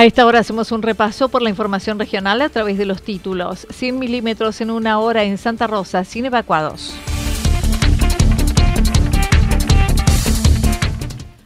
[0.00, 3.66] A esta hora hacemos un repaso por la información regional a través de los títulos.
[3.68, 6.94] 100 milímetros en una hora en Santa Rosa, sin evacuados.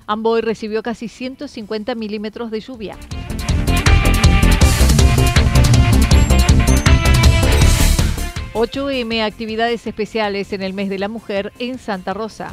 [0.07, 2.97] Amboy recibió casi 150 milímetros de lluvia.
[8.53, 12.53] ...8M actividades especiales en el mes de la mujer en Santa Rosa.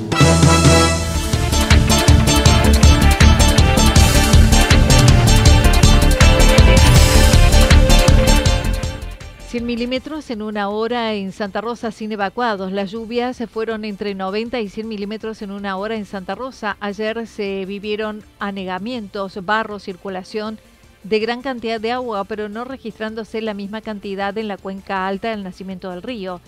[9.51, 12.71] 100 milímetros en una hora en Santa Rosa sin evacuados.
[12.71, 16.77] Las lluvias fueron entre 90 y 100 milímetros en una hora en Santa Rosa.
[16.79, 20.57] Ayer se vivieron anegamientos, barro, circulación
[21.03, 25.31] de gran cantidad de agua, pero no registrándose la misma cantidad en la cuenca alta
[25.31, 26.39] del nacimiento del río,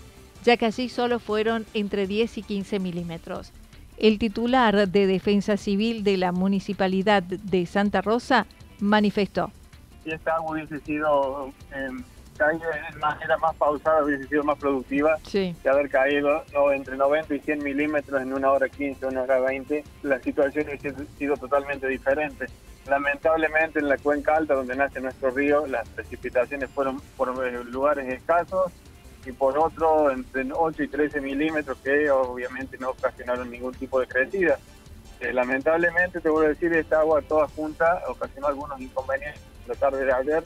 [0.45, 3.51] ya que allí solo fueron entre 10 y 15 milímetros.
[3.97, 8.47] El titular de Defensa Civil de la Municipalidad de Santa Rosa
[8.79, 9.51] manifestó.
[10.05, 11.51] Si esta agua hubiese sido
[12.33, 15.17] caído en manera más pausada hubiese sido más productiva.
[15.61, 19.83] Que haber caído entre 90 y 100 milímetros en una hora 15, una hora 20,
[20.03, 22.47] la situación hubiese sido totalmente diferente.
[22.87, 27.35] Lamentablemente en la cuenca alta donde nace nuestro río las precipitaciones fueron por
[27.65, 28.71] lugares escasos.
[29.25, 34.05] Y por otro entre 8 y 13 milímetros que obviamente no ocasionaron ningún tipo de
[34.05, 34.59] crecida.
[35.21, 40.03] Eh, lamentablemente te voy a decir, esta agua toda junta ocasionó algunos inconvenientes la tarde
[40.03, 40.43] de ayer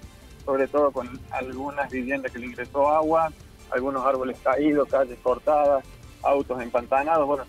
[0.48, 3.34] sobre todo con algunas viviendas que le ingresó agua,
[3.70, 5.84] algunos árboles caídos, calles cortadas,
[6.24, 7.44] autos empantanados, bueno,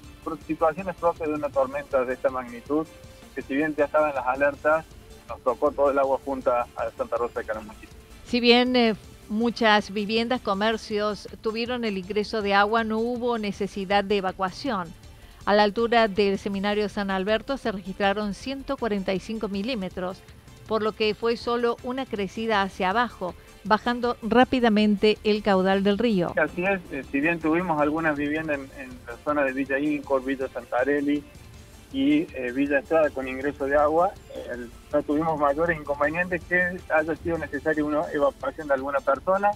[0.48, 2.88] situaciones propias de una tormenta de esta magnitud,
[3.36, 4.84] que si bien ya estaban las alertas,
[5.28, 7.92] nos tocó todo el agua junta a Santa Rosa de Caramuchita.
[8.26, 8.97] Si bien eh,
[9.28, 14.92] muchas viviendas, comercios tuvieron el ingreso de agua, no hubo necesidad de evacuación.
[15.44, 20.20] A la altura del seminario San Alberto se registraron 145 milímetros,
[20.68, 23.34] por lo que fue solo una crecida hacia abajo,
[23.64, 26.32] bajando rápidamente el caudal del río.
[26.36, 30.46] Así es, eh, si bien tuvimos algunas viviendas en, la zona de Villa Incor, Villa
[30.48, 31.24] Santarelli
[31.92, 34.12] y eh, Villa Estrada con ingreso de agua,
[34.92, 39.50] no tuvimos mayores inconvenientes que haya sido necesaria una evacuación de alguna persona.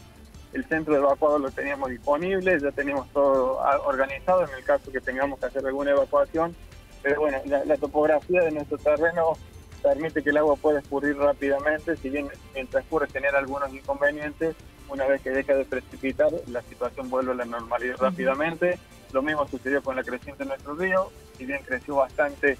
[0.54, 5.00] El centro de evacuado lo teníamos disponible, ya teníamos todo organizado en el caso que
[5.00, 6.54] tengamos que hacer alguna evacuación.
[7.02, 9.36] Pero bueno, la topografía de nuestro terreno
[9.82, 14.54] permite que el agua pueda escurrir rápidamente, si bien mientras escurre genera algunos inconvenientes,
[14.88, 18.78] una vez que deja de precipitar, la situación vuelve a la normalidad rápidamente.
[19.12, 22.58] Lo mismo sucedió con la creciente de nuestro río, si bien creció bastante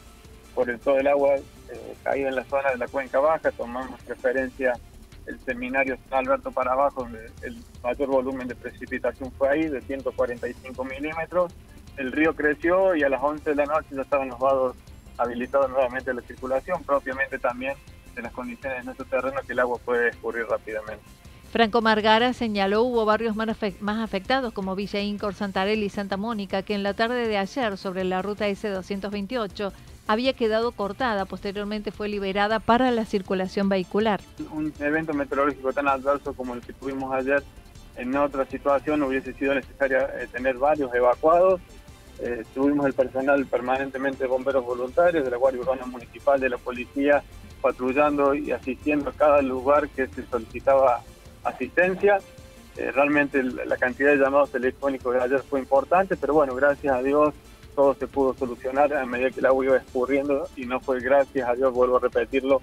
[0.54, 4.74] por el, todo el agua eh, en la zona de la cuenca baja, tomamos referencia
[5.26, 9.80] el seminario San Alberto para abajo, donde el mayor volumen de precipitación fue ahí, de
[9.80, 11.52] 145 milímetros.
[11.96, 14.76] El río creció y a las 11 de la noche ya estaban los vados
[15.18, 17.74] habilitado nuevamente la circulación, propiamente también
[18.14, 21.04] de las condiciones de nuestro terreno que el agua puede escurrir rápidamente.
[21.50, 26.74] Franco Margara señaló hubo barrios más afectados como Villa Incor, Santarelli y Santa Mónica que
[26.74, 29.70] en la tarde de ayer sobre la ruta S228
[30.06, 34.20] había quedado cortada, posteriormente fue liberada para la circulación vehicular.
[34.50, 37.42] Un evento meteorológico tan adverso como el que tuvimos ayer,
[37.96, 41.60] en otra situación hubiese sido necesario eh, tener varios evacuados
[42.22, 46.58] eh, tuvimos el personal permanentemente de bomberos voluntarios, de la Guardia Urbana Municipal, de la
[46.58, 47.22] Policía,
[47.60, 51.02] patrullando y asistiendo a cada lugar que se solicitaba
[51.44, 52.18] asistencia.
[52.76, 57.02] Eh, realmente la cantidad de llamados telefónicos de ayer fue importante, pero bueno, gracias a
[57.02, 57.34] Dios
[57.74, 61.48] todo se pudo solucionar a medida que el agua iba escurriendo y no fue gracias
[61.48, 62.60] a Dios, vuelvo a repetirlo,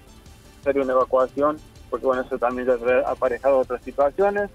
[0.62, 1.58] sería una evacuación,
[1.88, 2.74] porque bueno, eso también ya
[3.06, 4.50] ha aparejado otras situaciones.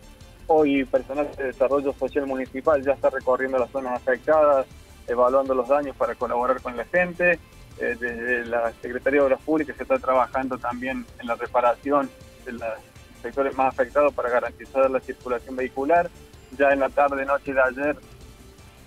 [0.48, 4.66] Hoy personal de desarrollo social municipal ya está recorriendo las zonas afectadas,
[5.08, 7.40] evaluando los daños para colaborar con la gente.
[7.78, 12.10] Eh, desde la Secretaría de Obras Públicas se está trabajando también en la reparación
[12.46, 12.64] de los
[13.22, 16.10] sectores más afectados para garantizar la circulación vehicular.
[16.58, 17.98] Ya en la tarde, noche de ayer,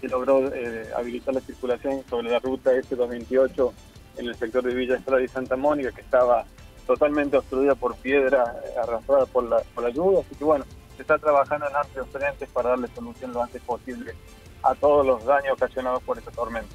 [0.01, 3.73] se logró eh, habilitar la circulación sobre la ruta S228
[4.17, 6.45] en el sector de Villa Estrada y Santa Mónica, que estaba
[6.87, 10.21] totalmente obstruida por piedra eh, arrastrada por la, por la lluvia.
[10.21, 10.65] Así que bueno,
[10.97, 14.15] se está trabajando en amplios frentes para darle solución lo antes posible
[14.63, 16.75] a todos los daños ocasionados por esta tormenta.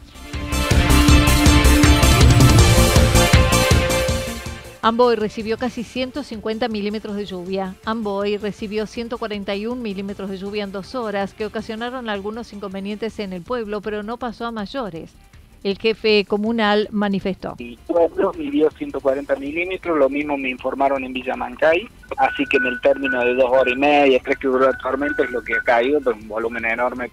[4.86, 7.76] Amboy recibió casi 150 milímetros de lluvia.
[7.86, 13.44] Amboy recibió 141 milímetros de lluvia en dos horas que ocasionaron algunos inconvenientes en el
[13.44, 15.16] pueblo, pero no pasó a mayores.
[15.64, 17.56] El jefe comunal manifestó.
[17.60, 21.88] El pueblo vivió 140 milímetros, lo mismo me informaron en Villamancay,
[22.18, 25.24] así que en el término de dos horas y media, tres que duró la tormenta
[25.24, 27.10] es lo que ha caído, pues un volumen enorme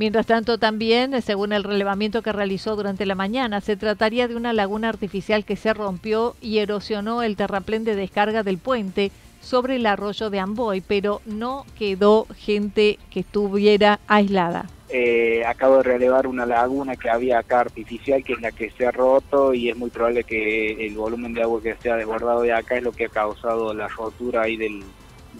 [0.00, 4.54] Mientras tanto, también, según el relevamiento que realizó durante la mañana, se trataría de una
[4.54, 9.10] laguna artificial que se rompió y erosionó el terraplén de descarga del puente
[9.42, 14.70] sobre el arroyo de Amboy, pero no quedó gente que estuviera aislada.
[14.88, 18.86] Eh, acabo de relevar una laguna que había acá artificial, que es la que se
[18.86, 22.40] ha roto y es muy probable que el volumen de agua que se ha desbordado
[22.40, 24.82] de acá es lo que ha causado la rotura ahí del,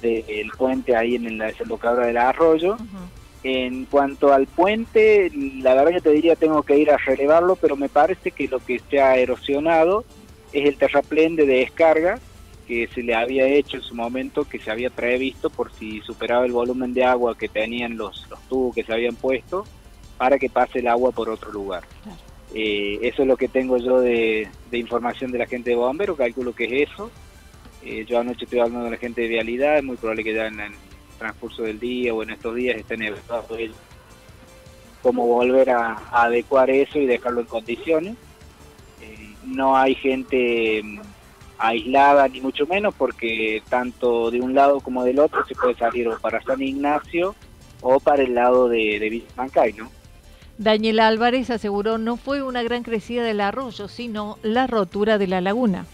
[0.03, 2.77] del puente ahí en la desembocadura del arroyo.
[3.43, 5.31] En cuanto al puente,
[5.63, 8.61] la verdad que te diría tengo que ir a relevarlo, pero me parece que lo
[8.61, 10.05] que se ha erosionado
[10.53, 12.19] es el terraplén de descarga
[12.67, 16.47] que se le había hecho en su momento, que se había previsto por si superaba
[16.47, 19.67] el volumen de agua que tenían los, los tubos que se habían puesto,
[20.17, 21.83] para que pase el agua por otro lugar.
[22.55, 26.53] Eh, eso es lo que tengo yo de, información de la gente de bomberos, calculo
[26.53, 27.11] que es eso.
[27.83, 30.47] Eh, yo anoche estoy hablando con la gente de vialidad, es muy probable que ya
[30.47, 30.61] en,
[31.21, 33.73] transcurso del día o en estos días estén evaluando el
[35.03, 38.17] cómo volver a, adecuar eso y dejarlo en condiciones.
[39.03, 41.01] Eh, no hay gente mm,
[41.59, 46.09] aislada ni mucho menos porque tanto de un lado como del otro se puede salir
[46.09, 47.35] o para San Ignacio
[47.83, 49.91] o para el lado de, de ¿no?
[50.59, 55.41] Daniel Álvarez aseguró no fue una gran crecida del arroyo, sino la rotura de la
[55.41, 55.87] laguna.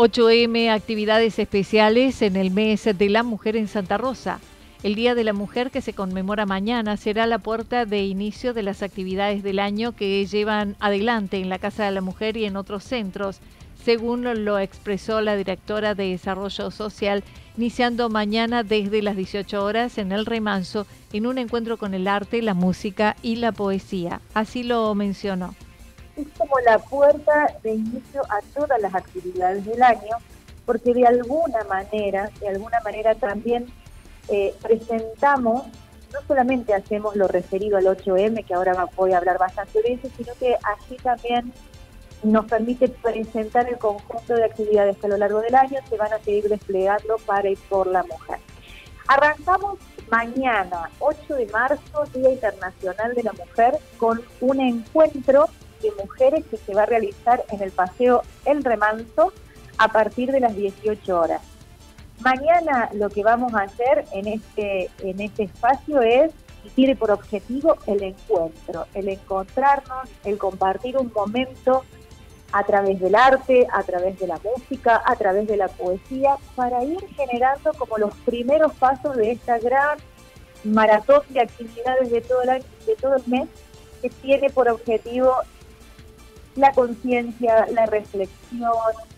[0.00, 4.40] 8M, actividades especiales en el mes de la mujer en Santa Rosa.
[4.82, 8.62] El Día de la Mujer que se conmemora mañana será la puerta de inicio de
[8.62, 12.56] las actividades del año que llevan adelante en la Casa de la Mujer y en
[12.56, 13.40] otros centros,
[13.84, 17.22] según lo expresó la directora de Desarrollo Social,
[17.58, 22.40] iniciando mañana desde las 18 horas en el remanso en un encuentro con el arte,
[22.40, 24.22] la música y la poesía.
[24.32, 25.54] Así lo mencionó
[26.22, 30.16] es como la puerta de inicio a todas las actividades del año,
[30.66, 33.66] porque de alguna manera, de alguna manera también
[34.28, 35.66] eh, presentamos,
[36.12, 40.08] no solamente hacemos lo referido al 8M, que ahora voy a hablar bastante de eso,
[40.16, 41.52] sino que así también
[42.22, 46.12] nos permite presentar el conjunto de actividades que a lo largo del año se van
[46.12, 48.38] a seguir desplegando para y por la mujer.
[49.08, 49.78] Arrancamos
[50.10, 55.48] mañana, 8 de marzo, Día Internacional de la Mujer, con un encuentro
[55.82, 59.32] de mujeres que se va a realizar en el Paseo El Remanso
[59.78, 61.42] a partir de las 18 horas.
[62.20, 66.32] Mañana lo que vamos a hacer en este, en este espacio es,
[66.64, 71.82] y tiene por objetivo el encuentro, el encontrarnos, el compartir un momento
[72.52, 76.84] a través del arte, a través de la música, a través de la poesía, para
[76.84, 79.98] ir generando como los primeros pasos de esta gran
[80.64, 83.48] maratón de actividades de todo el, año, de todo el mes
[84.02, 85.32] que tiene por objetivo
[86.60, 88.72] la conciencia, la reflexión,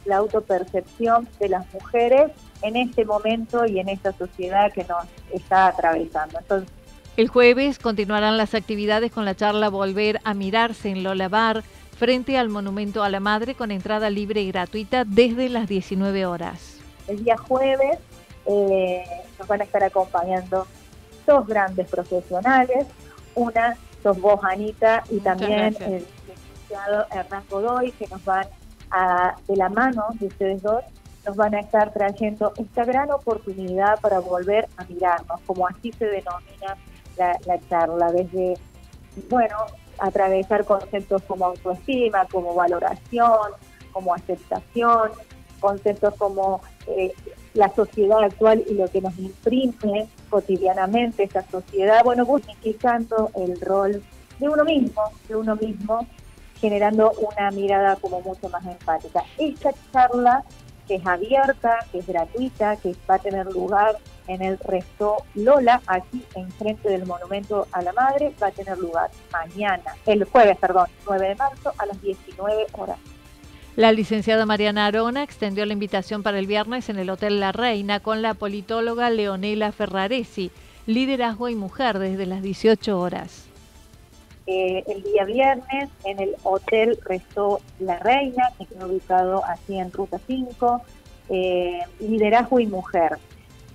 [0.04, 2.30] la autopercepción de las mujeres
[2.62, 6.38] en este momento y en esta sociedad que nos está atravesando.
[6.38, 6.70] Entonces,
[7.16, 11.62] el jueves continuarán las actividades con la charla Volver a mirarse en Lola Bar
[11.98, 16.78] frente al Monumento a la Madre con entrada libre y gratuita desde las 19 horas.
[17.08, 17.98] El día jueves
[18.46, 19.04] eh,
[19.38, 20.66] nos van a estar acompañando
[21.26, 22.86] dos grandes profesionales,
[23.34, 26.06] una sos vos Anita y también el
[27.10, 28.46] Hernán Godoy, que nos van
[28.90, 30.84] a, de la mano de ustedes dos
[31.26, 36.06] nos van a estar trayendo esta gran oportunidad para volver a mirarnos, como así se
[36.06, 36.76] denomina
[37.16, 38.54] la, la charla, desde,
[39.30, 39.56] bueno,
[39.98, 43.52] atravesar conceptos como autoestima, como valoración,
[43.92, 45.12] como aceptación,
[45.60, 47.12] conceptos como eh,
[47.54, 54.02] la sociedad actual y lo que nos imprime cotidianamente esa sociedad, bueno, justificando el rol
[54.38, 56.06] de uno mismo, de uno mismo,
[56.62, 59.24] generando una mirada como mucho más empática.
[59.36, 60.44] Esta charla
[60.86, 65.82] que es abierta, que es gratuita, que va a tener lugar en el resto Lola,
[65.88, 70.86] aquí enfrente del Monumento a la Madre, va a tener lugar mañana, el jueves, perdón,
[71.06, 72.98] 9 de marzo a las 19 horas.
[73.74, 78.00] La licenciada Mariana Arona extendió la invitación para el viernes en el Hotel La Reina
[78.00, 80.52] con la politóloga Leonela Ferraresi,
[80.86, 83.51] liderazgo y mujer desde las 18 horas.
[84.46, 89.92] Eh, el día viernes en el Hotel Resto La Reina, que está ubicado aquí en
[89.92, 90.82] Ruta 5,
[91.28, 93.18] eh, liderazgo y mujer,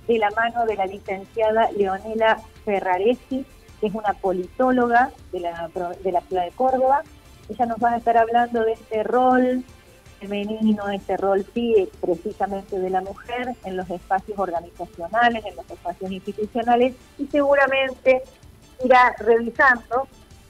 [0.08, 3.46] de la mano de la licenciada Leonela Ferraresi,
[3.80, 5.70] que es una politóloga de la,
[6.04, 7.04] de la ciudad de Córdoba.
[7.50, 9.64] Ella nos va a estar hablando de este rol
[10.20, 16.12] femenino, este rol sí precisamente de la mujer en los espacios organizacionales, en los espacios
[16.12, 18.24] institucionales y seguramente
[18.84, 20.08] irá revisando,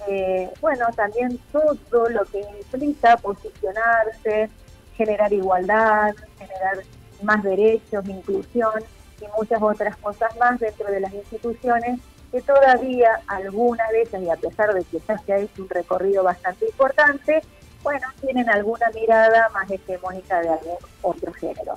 [0.07, 4.49] eh, bueno, también todo lo que implica posicionarse,
[4.95, 6.77] generar igualdad, generar
[7.21, 8.83] más derechos, inclusión
[9.21, 11.99] y muchas otras cosas más dentro de las instituciones
[12.31, 15.69] que todavía algunas de ellas, y a pesar de que ya se ha hecho un
[15.69, 17.41] recorrido bastante importante,
[17.83, 21.73] bueno, tienen alguna mirada más hegemónica de algún otro género.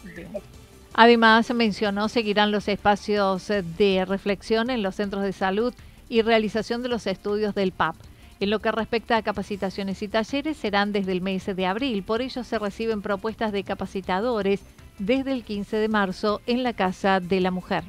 [0.95, 5.73] Además, mencionó, seguirán los espacios de reflexión en los centros de salud
[6.09, 7.95] y realización de los estudios del PAP.
[8.41, 12.03] En lo que respecta a capacitaciones y talleres, serán desde el mes de abril.
[12.03, 14.61] Por ello, se reciben propuestas de capacitadores
[14.99, 17.85] desde el 15 de marzo en la Casa de la Mujer.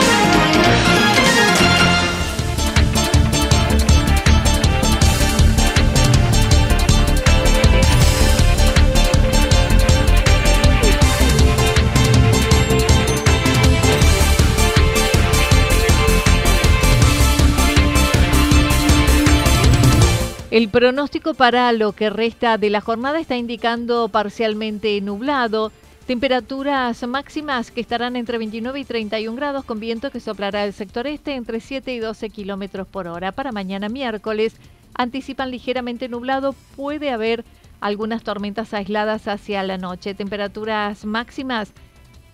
[20.51, 25.71] El pronóstico para lo que resta de la jornada está indicando parcialmente nublado,
[26.05, 31.07] temperaturas máximas que estarán entre 29 y 31 grados con viento que soplará el sector
[31.07, 33.31] este entre 7 y 12 kilómetros por hora.
[33.31, 34.57] Para mañana miércoles
[34.93, 37.45] anticipan ligeramente nublado, puede haber
[37.79, 40.15] algunas tormentas aisladas hacia la noche.
[40.15, 41.71] Temperaturas máximas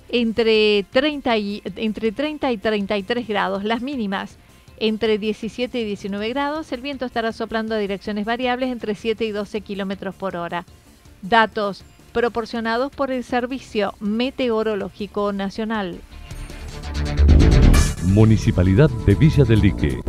[0.09, 4.39] entre 30 y, entre 30 y 33 grados, las mínimas
[4.77, 6.71] entre 17 y 19 grados.
[6.71, 10.65] El viento estará soplando a direcciones variables entre 7 y 12 kilómetros por hora.
[11.21, 15.99] Datos proporcionados por el Servicio Meteorológico Nacional.
[18.05, 19.99] Municipalidad de Villa del Lique.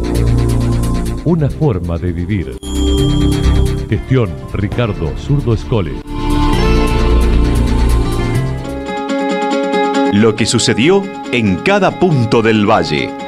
[1.25, 2.59] Una forma de vivir.
[3.91, 5.93] Gestión Ricardo Zurdo Escole.
[10.13, 13.28] Lo que sucedió en cada punto del valle.